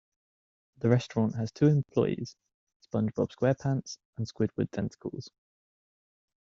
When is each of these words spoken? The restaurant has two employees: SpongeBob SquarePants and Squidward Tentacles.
The 0.79 0.89
restaurant 0.89 1.35
has 1.35 1.51
two 1.51 1.67
employees: 1.67 2.35
SpongeBob 2.91 3.37
SquarePants 3.37 3.99
and 4.17 4.27
Squidward 4.27 4.71
Tentacles. 4.71 5.29